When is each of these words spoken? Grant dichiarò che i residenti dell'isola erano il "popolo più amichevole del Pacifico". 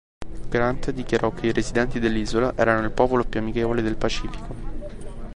Grant 0.49 0.89
dichiarò 0.89 1.31
che 1.31 1.45
i 1.45 1.51
residenti 1.51 1.99
dell'isola 1.99 2.53
erano 2.55 2.85
il 2.87 2.91
"popolo 2.91 3.23
più 3.23 3.39
amichevole 3.39 3.83
del 3.83 3.97
Pacifico". 3.97 4.55